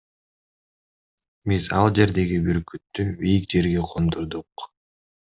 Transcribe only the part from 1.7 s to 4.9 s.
ал жердеги бүркүттү бийик жерге кондурдук.